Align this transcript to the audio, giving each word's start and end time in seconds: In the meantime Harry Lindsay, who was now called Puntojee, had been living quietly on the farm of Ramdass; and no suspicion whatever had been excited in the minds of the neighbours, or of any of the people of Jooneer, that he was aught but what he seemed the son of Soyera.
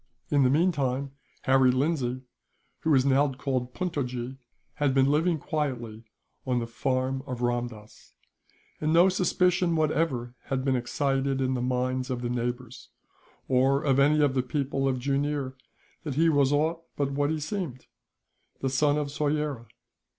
In 0.31 0.41
the 0.41 0.49
meantime 0.49 1.11
Harry 1.43 1.69
Lindsay, 1.69 2.21
who 2.79 2.89
was 2.89 3.05
now 3.05 3.31
called 3.33 3.75
Puntojee, 3.75 4.35
had 4.77 4.95
been 4.95 5.05
living 5.05 5.37
quietly 5.37 6.05
on 6.43 6.57
the 6.57 6.65
farm 6.65 7.21
of 7.27 7.43
Ramdass; 7.43 8.13
and 8.79 8.91
no 8.93 9.09
suspicion 9.09 9.75
whatever 9.75 10.33
had 10.45 10.65
been 10.65 10.75
excited 10.75 11.39
in 11.39 11.53
the 11.53 11.61
minds 11.61 12.09
of 12.09 12.23
the 12.23 12.31
neighbours, 12.31 12.89
or 13.47 13.83
of 13.83 13.99
any 13.99 14.21
of 14.21 14.33
the 14.33 14.41
people 14.41 14.87
of 14.87 14.97
Jooneer, 14.97 15.53
that 16.01 16.15
he 16.15 16.29
was 16.29 16.51
aught 16.51 16.81
but 16.95 17.11
what 17.11 17.29
he 17.29 17.39
seemed 17.39 17.85
the 18.59 18.71
son 18.71 18.97
of 18.97 19.11
Soyera. 19.11 19.67